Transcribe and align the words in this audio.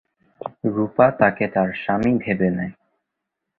রূপা 0.65 1.07
তাকে 1.19 1.45
তার 1.53 1.69
স্বামী 1.73 2.11
ভেবে 2.23 2.49
নেয়। 2.49 2.73